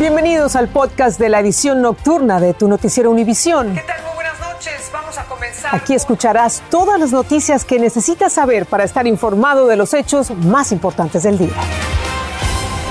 [0.00, 3.74] Bienvenidos al podcast de la edición nocturna de tu noticiero Univisión.
[3.74, 4.02] ¿Qué tal?
[4.04, 4.90] Muy buenas noches.
[4.90, 5.74] Vamos a comenzar.
[5.74, 10.72] Aquí escucharás todas las noticias que necesitas saber para estar informado de los hechos más
[10.72, 11.52] importantes del día.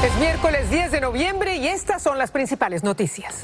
[0.05, 3.37] Es miércoles 10 de noviembre y estas son las principales noticias.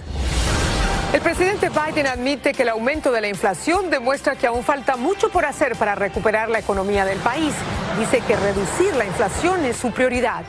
[1.11, 5.31] El presidente Biden admite que el aumento de la inflación demuestra que aún falta mucho
[5.31, 7.55] por hacer para recuperar la economía del país.
[7.97, 10.43] Dice que reducir la inflación es su prioridad.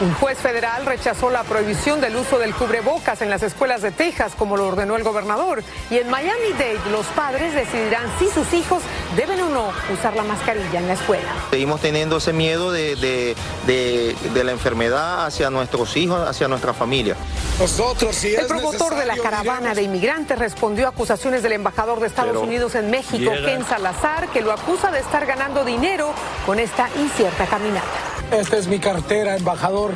[0.00, 4.32] Un juez federal rechazó la prohibición del uso del cubrebocas en las escuelas de Texas,
[4.38, 5.64] como lo ordenó el gobernador.
[5.90, 8.80] Y en Miami-Dade, los padres decidirán si sus hijos
[9.16, 11.28] deben o no usar la mascarilla en la escuela.
[11.50, 13.34] Seguimos teniendo ese miedo de, de,
[13.66, 17.16] de, de la enfermedad hacia nuestros hijos, hacia nuestra familia.
[17.58, 22.06] Nosotros, si el promotor de la caravana de inmigrantes respondió a acusaciones del embajador de
[22.06, 26.12] Estados Pero Unidos en México, llega- Ken Salazar, que lo acusa de estar ganando dinero
[26.46, 27.86] con esta incierta caminata.
[28.30, 29.92] Esta es mi cartera, embajador.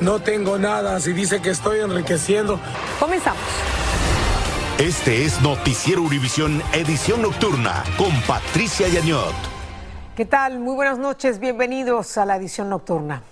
[0.00, 0.98] No tengo nada.
[0.98, 2.58] Si dice que estoy enriqueciendo.
[2.98, 3.40] Comenzamos.
[4.78, 9.34] Este es Noticiero Univisión Edición Nocturna con Patricia Yañot.
[10.16, 10.58] ¿Qué tal?
[10.58, 11.38] Muy buenas noches.
[11.38, 13.22] Bienvenidos a la edición nocturna.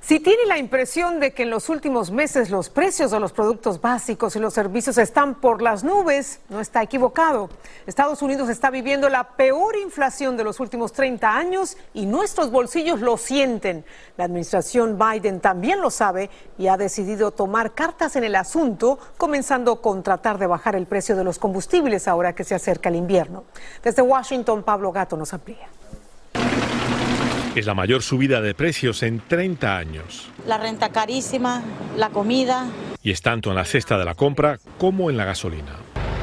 [0.00, 3.80] Si tiene la impresión de que en los últimos meses los precios de los productos
[3.80, 7.50] básicos y los servicios están por las nubes, no está equivocado.
[7.86, 13.00] Estados Unidos está viviendo la peor inflación de los últimos 30 años y nuestros bolsillos
[13.00, 13.84] lo sienten.
[14.16, 19.82] La administración Biden también lo sabe y ha decidido tomar cartas en el asunto, comenzando
[19.82, 23.44] con tratar de bajar el precio de los combustibles ahora que se acerca el invierno.
[23.82, 25.68] Desde Washington, Pablo Gato nos amplía.
[27.54, 30.28] Es la mayor subida de precios en 30 años.
[30.46, 31.62] La renta carísima,
[31.96, 32.66] la comida.
[33.02, 35.76] Y es tanto en la cesta de la compra como en la gasolina.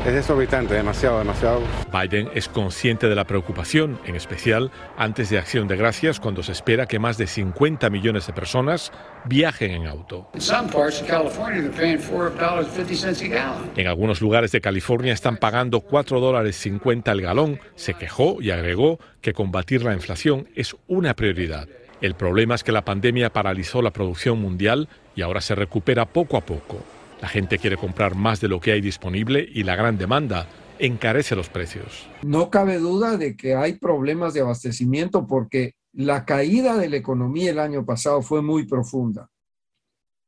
[0.06, 1.64] Es desorbitante, demasiado, demasiado.
[1.92, 6.52] Biden es consciente de la preocupación, en especial antes de Acción de Gracias, cuando se
[6.52, 8.92] espera que más de 50 millones de personas
[9.26, 10.30] viajen en auto.
[10.36, 13.72] In some parts of California, they're paying $4.50 a gallon.
[13.76, 17.60] En algunos lugares de California están pagando 4 dólares 50 el galón.
[17.74, 21.68] Se quejó y agregó que combatir la inflación es una prioridad.
[22.02, 26.38] El problema es que la pandemia paralizó la producción mundial y ahora se recupera poco
[26.38, 26.84] a poco.
[27.22, 30.48] La gente quiere comprar más de lo que hay disponible y la gran demanda
[30.80, 32.08] encarece los precios.
[32.24, 37.52] No cabe duda de que hay problemas de abastecimiento porque la caída de la economía
[37.52, 39.30] el año pasado fue muy profunda.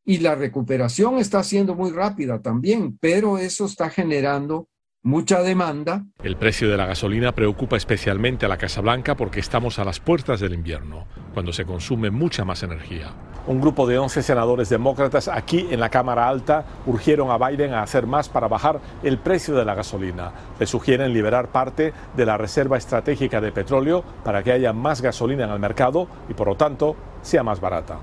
[0.06, 4.70] Y la recuperación está siendo muy rápida también, pero eso está generando
[5.04, 6.06] mucha demanda.
[6.24, 10.00] El precio de la gasolina preocupa especialmente a la Casa Blanca porque estamos a las
[10.00, 13.14] puertas del invierno, cuando se consume mucha más energía.
[13.48, 17.82] Un grupo de 11 senadores demócratas aquí en la Cámara Alta urgieron a Biden a
[17.82, 20.34] hacer más para bajar el precio de la gasolina.
[20.60, 25.46] Le sugieren liberar parte de la reserva estratégica de petróleo para que haya más gasolina
[25.46, 28.00] en el mercado y por lo tanto sea más barata.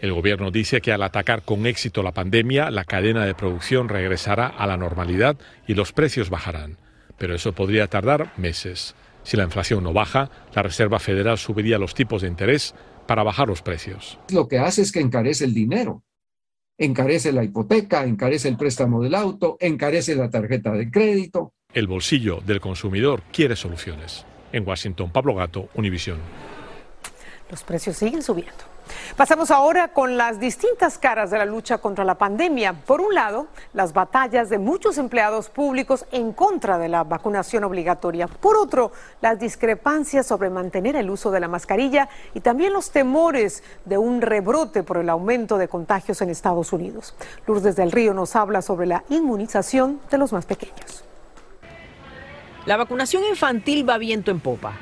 [0.00, 4.46] El gobierno dice que al atacar con éxito la pandemia, la cadena de producción regresará
[4.46, 5.36] a la normalidad
[5.66, 6.78] y los precios bajarán.
[7.18, 8.94] Pero eso podría tardar meses.
[9.24, 12.74] Si la inflación no baja, la Reserva Federal subiría los tipos de interés
[13.06, 14.18] para bajar los precios.
[14.30, 16.02] Lo que hace es que encarece el dinero.
[16.78, 21.54] Encarece la hipoteca, encarece el préstamo del auto, encarece la tarjeta de crédito.
[21.72, 24.26] El bolsillo del consumidor quiere soluciones.
[24.52, 26.18] En Washington, Pablo Gato, Univisión.
[27.50, 28.75] Los precios siguen subiendo.
[29.16, 32.74] Pasamos ahora con las distintas caras de la lucha contra la pandemia.
[32.74, 38.26] Por un lado, las batallas de muchos empleados públicos en contra de la vacunación obligatoria.
[38.26, 43.62] Por otro, las discrepancias sobre mantener el uso de la mascarilla y también los temores
[43.84, 47.14] de un rebrote por el aumento de contagios en Estados Unidos.
[47.46, 51.04] Lourdes del Río nos habla sobre la inmunización de los más pequeños.
[52.66, 54.76] La vacunación infantil va viento en popa.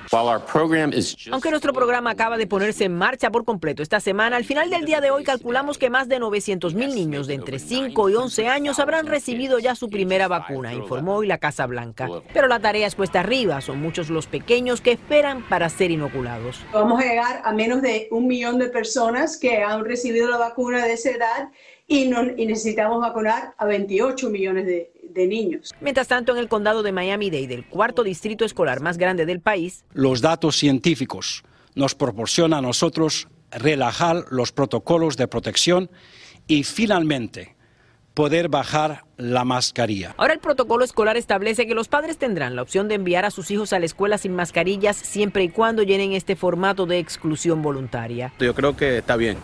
[1.31, 4.87] Aunque nuestro programa acaba de ponerse en marcha por completo esta semana, al final del
[4.87, 8.49] día de hoy calculamos que más de 900 mil niños de entre 5 y 11
[8.49, 12.09] años habrán recibido ya su primera vacuna, informó hoy la Casa Blanca.
[12.33, 16.61] Pero la tarea es cuesta arriba, son muchos los pequeños que esperan para ser inoculados.
[16.73, 20.87] Vamos a llegar a menos de un millón de personas que han recibido la vacuna
[20.87, 21.49] de esa edad
[21.87, 25.73] y, no- y necesitamos vacunar a 28 millones de, de niños.
[25.81, 29.85] Mientras tanto, en el condado de Miami-Dade, el cuarto distrito escolar más grande del país,
[29.93, 35.91] Los datos científicos nos proporcionan a nosotros relajar los protocolos de protección
[36.47, 37.55] y finalmente
[38.15, 40.15] poder bajar la mascarilla.
[40.17, 43.51] Ahora el protocolo escolar establece que los padres tendrán la opción de enviar a sus
[43.51, 48.33] hijos a la escuela sin mascarillas siempre y cuando llenen este formato de exclusión voluntaria.
[48.39, 49.39] Yo creo que está bien.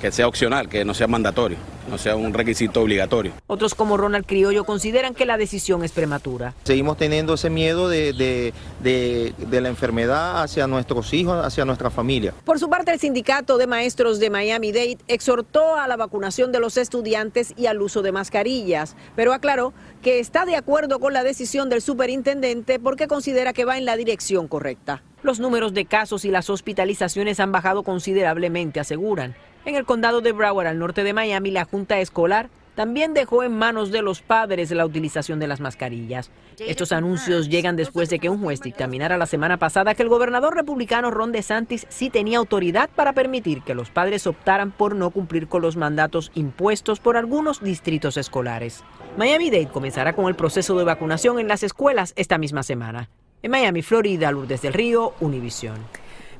[0.00, 1.58] Que sea opcional, que no sea mandatorio,
[1.88, 3.32] no sea un requisito obligatorio.
[3.46, 6.54] Otros como Ronald Criollo consideran que la decisión es prematura.
[6.64, 12.32] Seguimos teniendo ese miedo de, de, de, la enfermedad hacia nuestros hijos, hacia nuestra familia.
[12.44, 16.78] Por su parte, el sindicato de maestros de Miami-Dade exhortó a la vacunación de los
[16.78, 21.68] estudiantes y al uso de mascarillas, pero aclaró que está de acuerdo con la decisión
[21.68, 25.02] del superintendente porque considera que va en la dirección correcta.
[25.22, 29.36] Los números de casos y las hospitalizaciones han bajado considerablemente, aseguran.
[29.64, 33.58] En el condado de Broward, al norte de Miami, la Junta Escolar también dejó en
[33.58, 36.30] manos de los padres la utilización de las mascarillas.
[36.58, 40.54] Estos anuncios llegan después de que un juez dictaminara la semana pasada que el gobernador
[40.54, 45.46] republicano Ron DeSantis sí tenía autoridad para permitir que los padres optaran por no cumplir
[45.46, 48.82] con los mandatos impuestos por algunos distritos escolares.
[49.18, 53.10] Miami-Dade comenzará con el proceso de vacunación en las escuelas esta misma semana.
[53.42, 55.76] En Miami, Florida, Lourdes del Río, Univisión.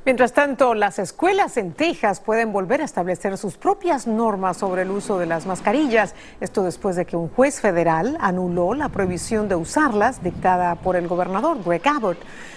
[0.07, 4.91] Mientras tanto, las escuelas en Texas pueden volver a establecer sus propias normas sobre el
[4.91, 6.15] uso de las mascarillas.
[6.41, 11.07] Esto después de que un juez federal anuló la prohibición de usarlas dictada por el
[11.07, 12.17] gobernador Greg Abbott.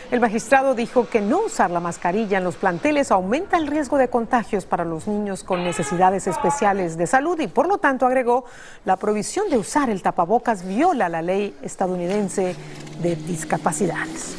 [0.09, 4.07] El magistrado dijo que no usar la mascarilla en los planteles aumenta el riesgo de
[4.07, 8.45] contagios para los niños con necesidades especiales de salud y por lo tanto agregó
[8.85, 12.55] la prohibición de usar el tapabocas viola la ley estadounidense
[13.01, 14.37] de discapacidades.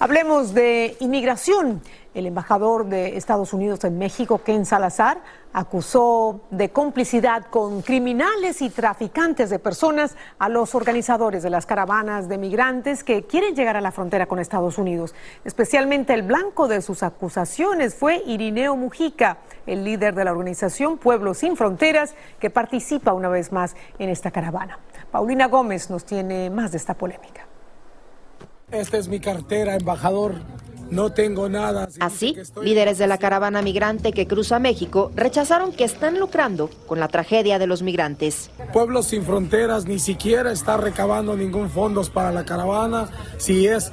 [0.00, 1.82] Hablemos de inmigración.
[2.14, 5.20] El embajador de Estados Unidos en México, Ken Salazar,
[5.52, 12.28] acusó de complicidad con criminales y traficantes de personas a los organizadores de las caravanas
[12.28, 15.16] de migrantes que quieren llegar a la frontera con Estados Unidos.
[15.44, 21.38] Especialmente el blanco de sus acusaciones fue Irineo Mujica, el líder de la organización Pueblos
[21.38, 24.78] Sin Fronteras, que participa una vez más en esta caravana.
[25.10, 27.47] Paulina Gómez nos tiene más de esta polémica.
[28.70, 30.34] Esta es mi cartera, embajador.
[30.90, 31.88] No tengo nada.
[32.00, 37.08] Así, líderes de la caravana migrante que cruza México rechazaron que están lucrando con la
[37.08, 38.50] tragedia de los migrantes.
[38.72, 43.10] Pueblos sin fronteras ni siquiera está recabando ningún fondos para la caravana.
[43.36, 43.92] Si es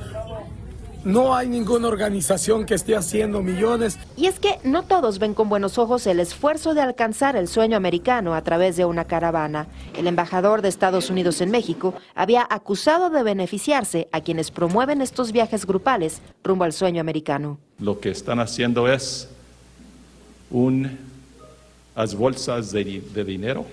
[1.06, 3.98] no hay ninguna organización que esté haciendo millones.
[4.18, 7.78] Y es que no todos ven con buenos ojos el esfuerzo de alcanzar el sueño
[7.78, 9.68] americano a través de una caravana.
[9.96, 15.32] El embajador de Estados Unidos en México había acusado de beneficiarse a quienes promueven estos
[15.32, 17.60] viajes grupales rumbo al sueño americano.
[17.80, 19.30] Lo que están haciendo es
[20.50, 20.96] unas
[22.18, 23.66] bolsas de, de dinero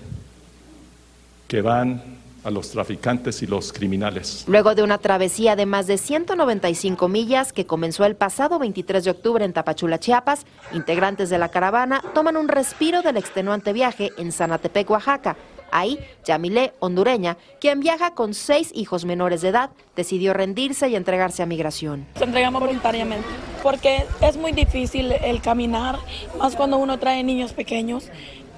[1.47, 2.12] que van
[2.43, 4.43] a los traficantes y los criminales.
[4.47, 9.11] Luego de una travesía de más de 195 millas que comenzó el pasado 23 de
[9.11, 14.31] octubre en Tapachula, Chiapas, integrantes de la caravana toman un respiro del extenuante viaje en
[14.31, 15.37] Zanatepec, Oaxaca.
[15.71, 21.41] Ahí, Yamilé, hondureña, quien viaja con seis hijos menores de edad, decidió rendirse y entregarse
[21.41, 22.05] a migración.
[22.15, 23.25] Se entregamos voluntariamente,
[23.63, 25.97] porque es muy difícil el caminar,
[26.37, 28.09] más cuando uno trae niños pequeños,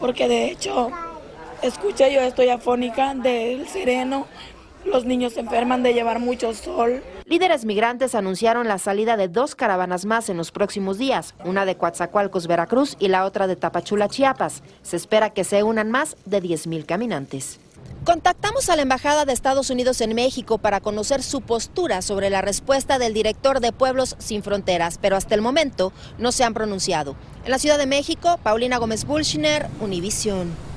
[0.02, 0.92] porque de hecho
[1.62, 4.28] Escuché yo estoy afónica del sereno.
[4.86, 7.02] Los niños se enferman de llevar mucho sol.
[7.26, 11.76] Líderes migrantes anunciaron la salida de dos caravanas más en los próximos días, una de
[11.76, 14.62] Coatzacoalcos, Veracruz y la otra de Tapachula, Chiapas.
[14.84, 17.60] Se espera que se unan más de 10.000 caminantes.
[18.04, 22.42] Contactamos a la Embajada de Estados Unidos en México para conocer su postura sobre la
[22.42, 27.16] respuesta del director de Pueblos Sin Fronteras, pero hasta el momento no se han pronunciado.
[27.44, 30.75] En la Ciudad de México, Paulina Gómez Bulchner, Univisión.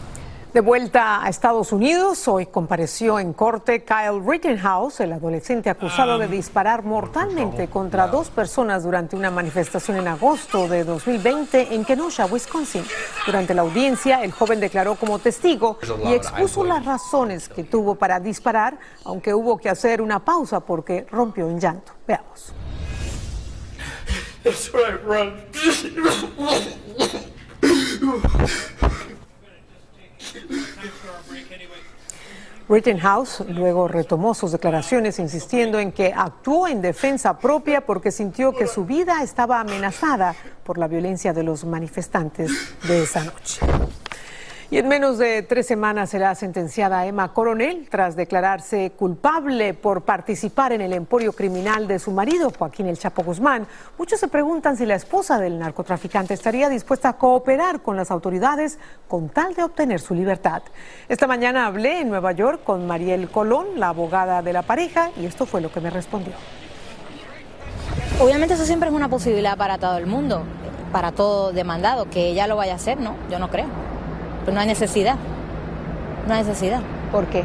[0.52, 6.26] De vuelta a Estados Unidos, hoy compareció en corte Kyle Rittenhouse, el adolescente acusado de
[6.26, 12.82] disparar mortalmente contra dos personas durante una manifestación en agosto de 2020 en Kenosha, Wisconsin.
[13.26, 18.19] Durante la audiencia, el joven declaró como testigo y expuso las razones que tuvo para
[18.19, 21.93] disparar, aunque hubo que hacer una pausa porque rompió en llanto.
[22.06, 22.55] Veamos.
[32.68, 38.66] Rittenhouse luego retomó sus declaraciones insistiendo en que actuó en defensa propia porque sintió que
[38.66, 42.50] su vida estaba amenazada por la violencia de los manifestantes
[42.86, 43.60] de esa noche.
[44.70, 50.72] Y en menos de tres semanas será sentenciada Emma Coronel tras declararse culpable por participar
[50.72, 53.67] en el emporio criminal de su marido, Joaquín El Chapo Guzmán.
[53.96, 58.79] Muchos se preguntan si la esposa del narcotraficante estaría dispuesta a cooperar con las autoridades
[59.08, 60.60] con tal de obtener su libertad.
[61.08, 65.25] Esta mañana hablé en Nueva York con Mariel Colón, la abogada de la pareja, y
[65.25, 66.34] esto fue lo que me respondió.
[68.20, 70.43] Obviamente eso siempre es una posibilidad para todo el mundo,
[70.93, 73.15] para todo demandado, que ella lo vaya a hacer, ¿no?
[73.31, 73.97] Yo no creo.
[74.48, 75.17] Pues no hay necesidad.
[76.26, 76.81] No hay necesidad.
[77.12, 77.44] ¿Por qué?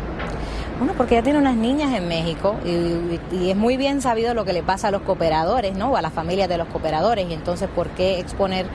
[0.79, 4.53] Bueno, porque ella tiene unas niñas en México y, es muy bien sabido lo que
[4.53, 5.91] le pasa a los cooperadores, ¿no?
[5.91, 7.29] O a las familias de los cooperadores.
[7.29, 8.67] Y entonces, ¿por qué exponer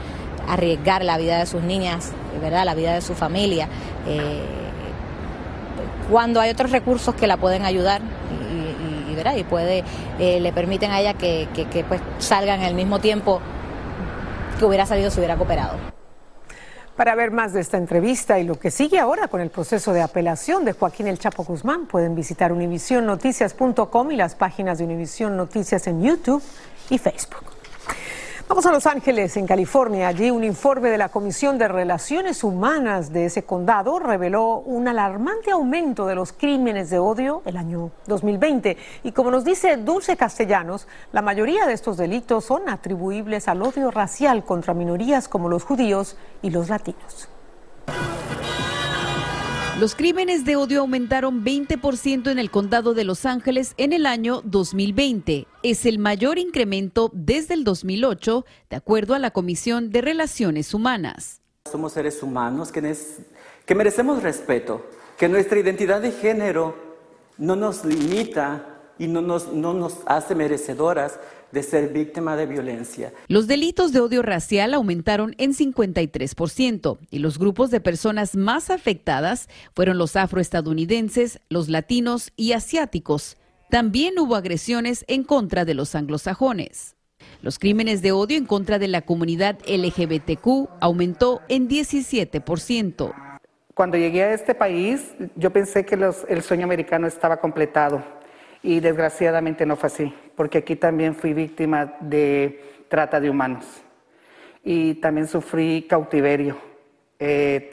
[0.46, 2.66] arriesgar la vida de sus niñas, ¿verdad?
[2.66, 3.66] La vida de su familia.
[4.06, 4.42] Eh,
[6.10, 8.02] cuando hay otros recursos que la pueden ayudar
[9.10, 9.36] y, ¿verdad?
[9.36, 9.84] y puede,
[10.18, 13.40] eh, le permiten a ella que, que, pues salgan al mismo tiempo
[14.58, 15.97] que hubiera salido si hubiera cooperado.
[16.98, 20.02] Para ver más de esta entrevista y lo que sigue ahora con el proceso de
[20.02, 25.86] apelación de Joaquín El Chapo Guzmán, pueden visitar univisionnoticias.com y las páginas de Univisión Noticias
[25.86, 26.42] en YouTube
[26.90, 27.47] y Facebook.
[28.48, 30.08] Vamos a Los Ángeles, en California.
[30.08, 35.50] Allí un informe de la Comisión de Relaciones Humanas de ese condado reveló un alarmante
[35.50, 38.78] aumento de los crímenes de odio el año 2020.
[39.02, 43.90] Y como nos dice Dulce Castellanos, la mayoría de estos delitos son atribuibles al odio
[43.90, 47.28] racial contra minorías como los judíos y los latinos.
[49.80, 54.40] Los crímenes de odio aumentaron 20% en el condado de Los Ángeles en el año
[54.42, 55.46] 2020.
[55.62, 61.42] Es el mayor incremento desde el 2008, de acuerdo a la Comisión de Relaciones Humanas.
[61.70, 64.84] Somos seres humanos que, merecemos respeto,
[65.16, 66.74] que nuestra identidad de género
[67.36, 71.20] no nos limita y no nos hace merecedoras
[71.52, 73.12] de ser víctima de violencia.
[73.28, 79.48] Los delitos de odio racial aumentaron en 53% y los grupos de personas más afectadas
[79.74, 83.36] fueron los afroestadounidenses, los latinos y asiáticos.
[83.70, 86.96] También hubo agresiones en contra de los anglosajones.
[87.42, 93.12] Los crímenes de odio en contra de la comunidad LGBTQ aumentó en 17%.
[93.74, 95.96] Cuando llegué a este país, yo pensé que
[96.28, 98.02] el sueño americano estaba completado
[98.62, 103.64] y desgraciadamente no fue así, porque aquí también fui víctima de trata de humanos
[104.64, 106.56] y también sufrí cautiverio.
[107.18, 107.70] Eh,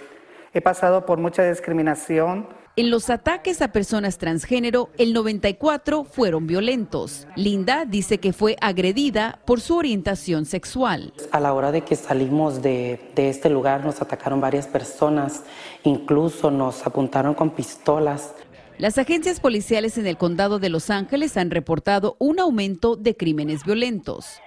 [0.54, 2.48] he pasado por mucha discriminación.
[2.78, 7.26] En los ataques a personas transgénero, el 94 fueron violentos.
[7.36, 11.14] Linda dice que fue agredida por su orientación sexual.
[11.32, 15.44] A la hora de que salimos de, de este lugar nos atacaron varias personas,
[15.84, 18.34] incluso nos apuntaron con pistolas.
[18.78, 23.64] Las agencias policiales en el condado de Los Ángeles han reportado un aumento de crímenes
[23.64, 24.42] violentos.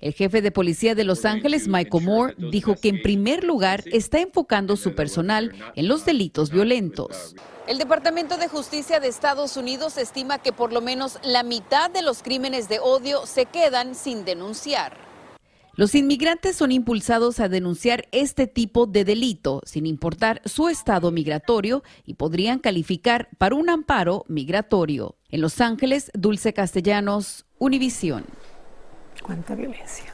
[0.00, 4.20] El jefe de policía de Los Ángeles, Michael Moore, dijo que en primer lugar está
[4.20, 7.34] enfocando su personal en los delitos violentos.
[7.66, 12.00] El Departamento de Justicia de Estados Unidos estima que por lo menos la mitad de
[12.00, 15.09] los crímenes de odio se quedan sin denunciar.
[15.80, 21.82] Los inmigrantes son impulsados a denunciar este tipo de delito sin importar su estado migratorio
[22.04, 25.16] y podrían calificar para un amparo migratorio.
[25.30, 28.26] En Los Ángeles, Dulce Castellanos, Univisión.
[29.22, 30.12] Cuánta violencia.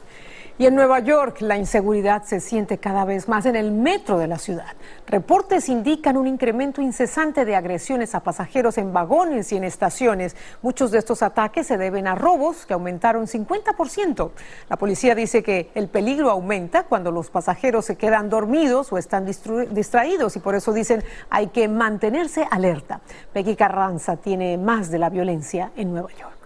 [0.59, 4.25] Y en Nueva York la inseguridad se siente cada vez más en el metro de
[4.25, 4.73] la ciudad.
[5.05, 10.35] Reportes indican un incremento incesante de agresiones a pasajeros en vagones y en estaciones.
[10.63, 14.31] Muchos de estos ataques se deben a robos que aumentaron 50%.
[14.67, 19.27] La policía dice que el peligro aumenta cuando los pasajeros se quedan dormidos o están
[19.27, 23.01] distraídos y por eso dicen hay que mantenerse alerta.
[23.31, 26.36] Peggy Carranza tiene más de la violencia en Nueva York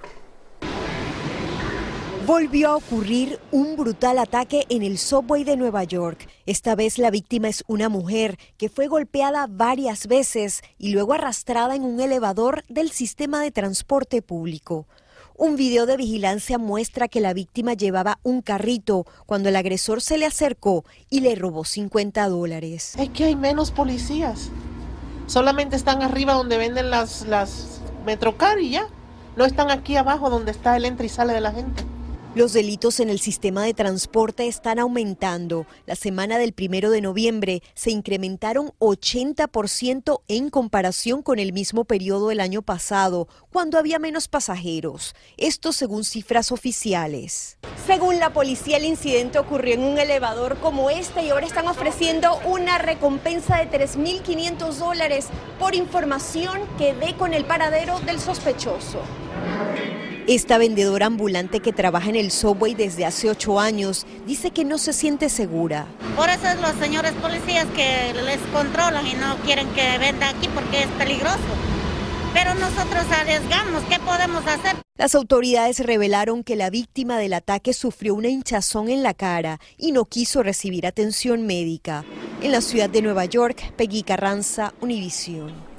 [2.31, 6.29] volvió a ocurrir un brutal ataque en el subway de Nueva York.
[6.45, 11.75] Esta vez la víctima es una mujer que fue golpeada varias veces y luego arrastrada
[11.75, 14.87] en un elevador del sistema de transporte público.
[15.35, 20.17] Un video de vigilancia muestra que la víctima llevaba un carrito cuando el agresor se
[20.17, 22.93] le acercó y le robó 50 dólares.
[22.97, 24.51] Es que hay menos policías.
[25.27, 28.87] Solamente están arriba donde venden las, las Metrocar y ya.
[29.35, 31.90] No están aquí abajo donde está el entra y sale de la gente.
[32.33, 35.65] Los delitos en el sistema de transporte están aumentando.
[35.85, 42.29] La semana del primero de noviembre se incrementaron 80% en comparación con el mismo periodo
[42.29, 45.13] del año pasado, cuando había menos pasajeros.
[45.35, 47.57] Esto según cifras oficiales.
[47.85, 52.39] Según la policía, el incidente ocurrió en un elevador como este y ahora están ofreciendo
[52.45, 55.27] una recompensa de 3.500 dólares
[55.59, 59.01] por información que dé con el paradero del sospechoso.
[60.27, 64.77] Esta vendedora ambulante que trabaja en el subway desde hace ocho años dice que no
[64.77, 65.87] se siente segura.
[66.15, 70.47] Por eso es los señores policías que les controlan y no quieren que venda aquí
[70.53, 71.39] porque es peligroso.
[72.33, 74.75] Pero nosotros arriesgamos, ¿qué podemos hacer?
[74.95, 79.91] Las autoridades revelaron que la víctima del ataque sufrió una hinchazón en la cara y
[79.91, 82.05] no quiso recibir atención médica.
[82.41, 85.70] En la ciudad de Nueva York, Peggy Carranza, Univision.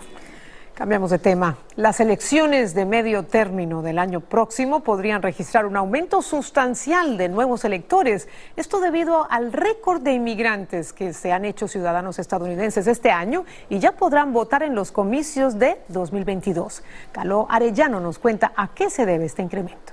[0.74, 1.58] Cambiamos de tema.
[1.76, 7.66] Las elecciones de medio término del año próximo podrían registrar un aumento sustancial de nuevos
[7.66, 8.26] electores.
[8.56, 13.80] Esto debido al récord de inmigrantes que se han hecho ciudadanos estadounidenses este año y
[13.80, 16.82] ya podrán votar en los comicios de 2022.
[17.12, 19.92] Caló Arellano nos cuenta a qué se debe este incremento.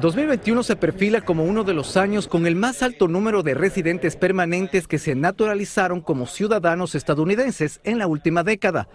[0.00, 4.14] 2021 se perfila como uno de los años con el más alto número de residentes
[4.14, 8.88] permanentes que se naturalizaron como ciudadanos estadounidenses en la última década.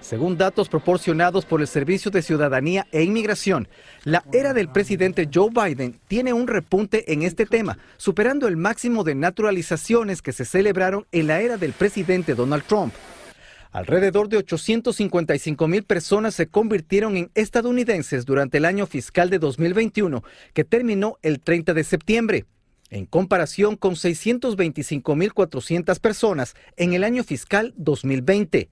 [0.00, 3.68] Según datos proporcionados por el Servicio de Ciudadanía e Inmigración,
[4.04, 9.04] la era del presidente Joe Biden tiene un repunte en este tema, superando el máximo
[9.04, 12.94] de naturalizaciones que se celebraron en la era del presidente Donald Trump.
[13.70, 20.24] Alrededor de 855 mil personas se convirtieron en estadounidenses durante el año fiscal de 2021,
[20.54, 22.46] que terminó el 30 de septiembre,
[22.90, 28.70] en comparación con 625 mil 400 personas en el año fiscal 2020.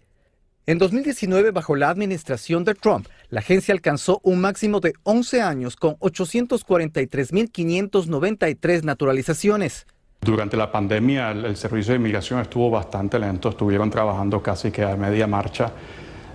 [0.68, 5.76] En 2019, bajo la administración de Trump, la agencia alcanzó un máximo de 11 años
[5.76, 9.86] con 843.593 naturalizaciones.
[10.20, 14.96] Durante la pandemia el, servicio de inmigración estuvo bastante lento, estuvieron trabajando casi que a
[14.96, 15.70] media marcha,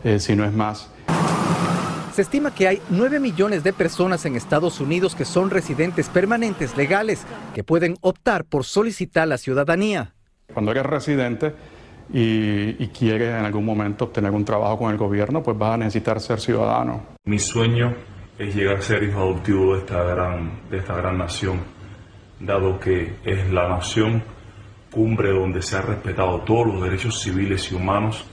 [0.03, 0.89] eh, si no es más.
[2.13, 6.75] Se estima que hay 9 millones de personas en Estados Unidos que son residentes permanentes
[6.77, 10.13] legales que pueden optar por solicitar la ciudadanía.
[10.53, 11.53] Cuando eres residente
[12.13, 15.77] y, y quieres en algún momento obtener un trabajo con el gobierno, pues vas a
[15.77, 17.01] necesitar ser ciudadano.
[17.25, 17.95] Mi sueño
[18.38, 21.80] es llegar a ser hijo adoptivo de esta gran, de esta gran nación
[22.45, 24.24] dado que es la nación
[24.91, 28.25] cumbre donde se ha respetado todos los derechos civiles y humanos.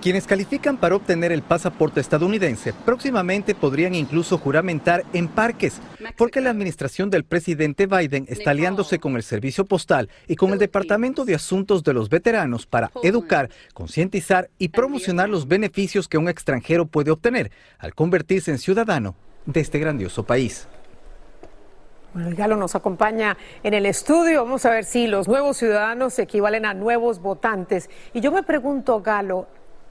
[0.00, 5.80] Quienes califican para obtener el pasaporte estadounidense próximamente podrían incluso juramentar en parques,
[6.16, 10.60] porque la administración del presidente Biden está aliándose con el Servicio Postal y con el
[10.60, 16.28] Departamento de Asuntos de los Veteranos para educar, concientizar y promocionar los beneficios que un
[16.28, 20.68] extranjero puede obtener al convertirse en ciudadano de este grandioso país.
[22.14, 24.44] Bueno, Galo nos acompaña en el estudio.
[24.44, 27.90] Vamos a ver si los nuevos ciudadanos equivalen a nuevos votantes.
[28.14, 29.46] Y yo me pregunto, Galo,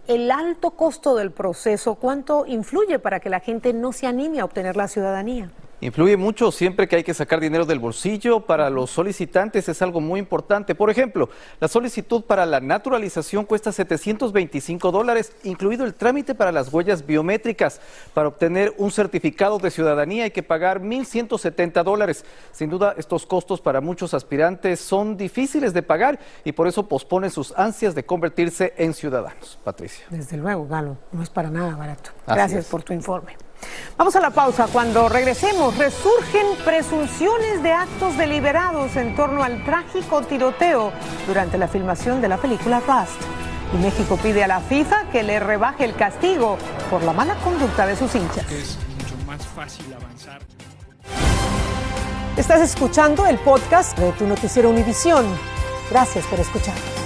[0.08, 4.46] el alto costo del proceso, ¿cuánto influye para que la gente no se anime a
[4.46, 5.52] obtener la ciudadanía?
[5.80, 8.40] Influye mucho siempre que hay que sacar dinero del bolsillo.
[8.40, 10.74] Para los solicitantes es algo muy importante.
[10.74, 11.30] Por ejemplo,
[11.60, 17.80] la solicitud para la naturalización cuesta 725 dólares, incluido el trámite para las huellas biométricas.
[18.16, 22.26] Para obtener un certificado de ciudadanía hay que pagar 1.170 dólares.
[22.52, 27.30] Sin duda, estos costos para muchos aspirantes son difíciles de pagar y por eso posponen
[27.30, 29.60] sus ansias de convertirse en ciudadanos.
[29.64, 30.08] Patricia.
[30.10, 32.10] Desde luego, Galo, no es para nada barato.
[32.26, 33.47] Gracias por tu informe.
[33.98, 34.68] Vamos a la pausa.
[34.72, 40.92] Cuando regresemos, resurgen presunciones de actos deliberados en torno al trágico tiroteo
[41.26, 43.20] durante la filmación de la película Rust.
[43.74, 46.58] Y México pide a la FIFA que le rebaje el castigo
[46.90, 48.50] por la mala conducta de sus hinchas.
[48.52, 50.42] Es mucho más fácil avanzar.
[52.38, 55.26] Estás escuchando el podcast de tu noticiero Univisión.
[55.90, 56.97] Gracias por escucharnos.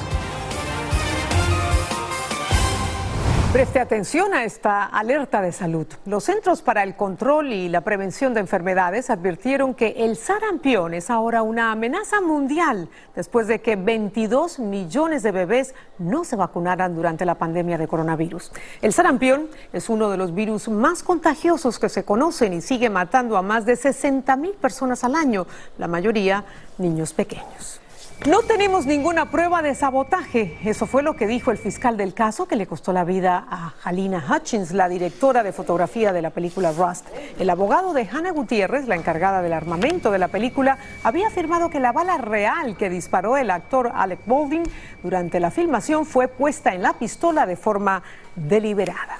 [3.51, 5.85] Preste atención a esta alerta de salud.
[6.05, 11.09] Los Centros para el Control y la Prevención de Enfermedades advirtieron que el sarampión es
[11.09, 17.25] ahora una amenaza mundial después de que 22 millones de bebés no se vacunaran durante
[17.25, 18.53] la pandemia de coronavirus.
[18.81, 23.35] El sarampión es uno de los virus más contagiosos que se conocen y sigue matando
[23.35, 25.45] a más de 60 mil personas al año,
[25.77, 26.45] la mayoría
[26.77, 27.81] niños pequeños.
[28.27, 30.55] No tenemos ninguna prueba de sabotaje.
[30.63, 33.73] Eso fue lo que dijo el fiscal del caso que le costó la vida a
[33.83, 37.07] Halina Hutchins, la directora de fotografía de la película Rust.
[37.39, 41.79] El abogado de Hannah Gutiérrez, la encargada del armamento de la película, había afirmado que
[41.79, 44.63] la bala real que disparó el actor Alec Baldwin
[45.01, 48.03] durante la filmación fue puesta en la pistola de forma
[48.35, 49.17] deliberada.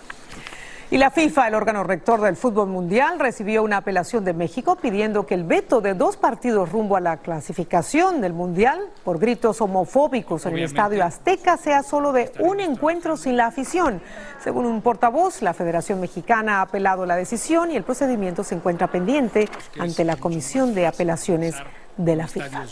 [0.92, 5.26] Y la FIFA, el órgano rector del fútbol mundial, recibió una apelación de México pidiendo
[5.26, 10.46] que el veto de dos partidos rumbo a la clasificación del mundial por gritos homofóbicos
[10.46, 14.02] en el estadio Azteca sea solo de un encuentro sin la afición.
[14.44, 18.88] Según un portavoz, la Federación Mexicana ha apelado la decisión y el procedimiento se encuentra
[18.88, 19.48] pendiente
[19.80, 21.56] ante la Comisión de Apelaciones
[21.96, 22.66] de la FIFA.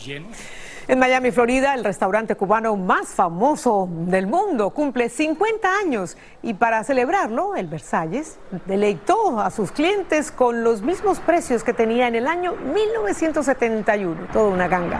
[0.90, 6.84] En Miami, Florida, el restaurante cubano más famoso del mundo cumple 50 años y para
[6.84, 12.26] celebrarlo, el Versalles deleitó a sus clientes con los mismos precios que tenía en el
[12.26, 15.00] año 1971, toda una ganga.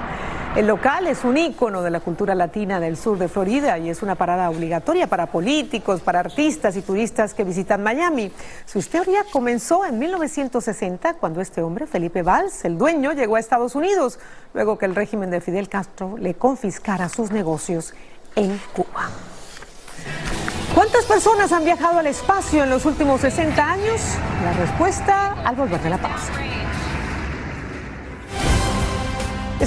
[0.56, 4.02] El local es un ícono de la cultura latina del sur de Florida y es
[4.02, 8.32] una parada obligatoria para políticos, para artistas y turistas que visitan Miami.
[8.66, 13.76] Su historia comenzó en 1960 cuando este hombre, Felipe Valls, el dueño, llegó a Estados
[13.76, 14.20] Unidos,
[14.56, 17.94] luego que el régimen de Fidel Castro le confiscara sus negocios
[18.36, 19.10] en Cuba.
[20.74, 24.02] ¿Cuántas personas han viajado al espacio en los últimos 60 años?
[24.44, 26.32] La respuesta al volver de la pausa.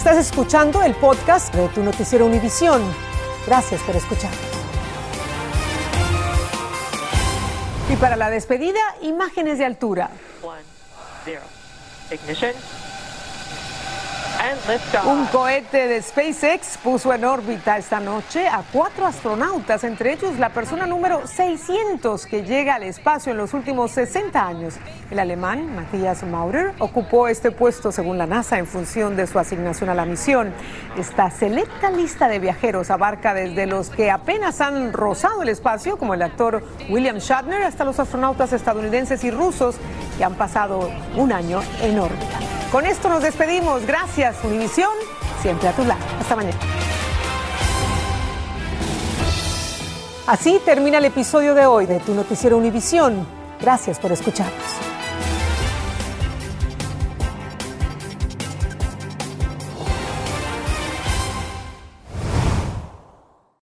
[0.02, 2.82] Estás escuchando el podcast de tu noticiero Univisión.
[3.46, 4.32] Gracias por escuchar.
[7.88, 10.10] Y para la despedida, imágenes de altura.
[15.06, 20.48] Un cohete de SpaceX puso en órbita esta noche a cuatro astronautas, entre ellos la
[20.48, 24.74] persona número 600 que llega al espacio en los últimos 60 años.
[25.12, 29.90] El alemán Matthias Maurer ocupó este puesto según la NASA en función de su asignación
[29.90, 30.52] a la misión.
[30.98, 36.14] Esta selecta lista de viajeros abarca desde los que apenas han rozado el espacio, como
[36.14, 39.76] el actor William Shatner, hasta los astronautas estadounidenses y rusos
[40.18, 42.61] que han pasado un año en órbita.
[42.72, 43.84] Con esto nos despedimos.
[43.84, 44.90] Gracias, Univisión,
[45.42, 46.00] siempre a tu lado.
[46.18, 46.56] Hasta mañana.
[50.26, 53.26] Así termina el episodio de hoy de Tu Noticiero Univisión.
[53.60, 54.91] Gracias por escucharnos.